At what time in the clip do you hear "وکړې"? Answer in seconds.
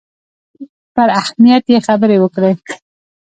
2.19-2.51